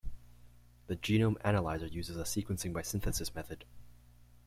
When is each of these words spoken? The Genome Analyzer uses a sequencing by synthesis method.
The 0.87 0.95
Genome 0.95 1.35
Analyzer 1.41 1.85
uses 1.85 2.17
a 2.17 2.23
sequencing 2.23 2.73
by 2.73 2.81
synthesis 2.81 3.35
method. 3.35 3.65